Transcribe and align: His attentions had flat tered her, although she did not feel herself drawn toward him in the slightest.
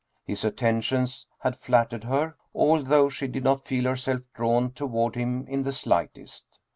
His 0.25 0.43
attentions 0.43 1.27
had 1.41 1.55
flat 1.59 1.91
tered 1.91 2.05
her, 2.05 2.33
although 2.55 3.07
she 3.07 3.27
did 3.27 3.43
not 3.43 3.67
feel 3.67 3.83
herself 3.83 4.21
drawn 4.33 4.71
toward 4.71 5.13
him 5.13 5.45
in 5.47 5.61
the 5.61 5.71
slightest. 5.71 6.47